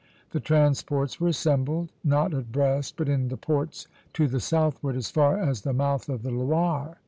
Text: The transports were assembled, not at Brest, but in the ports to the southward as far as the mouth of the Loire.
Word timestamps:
The 0.31 0.39
transports 0.39 1.19
were 1.21 1.27
assembled, 1.27 1.91
not 2.03 2.33
at 2.33 2.51
Brest, 2.51 2.95
but 2.97 3.07
in 3.07 3.27
the 3.27 3.37
ports 3.37 3.85
to 4.13 4.27
the 4.27 4.39
southward 4.39 4.95
as 4.95 5.11
far 5.11 5.37
as 5.37 5.61
the 5.61 5.73
mouth 5.73 6.09
of 6.09 6.23
the 6.23 6.31
Loire. 6.31 6.97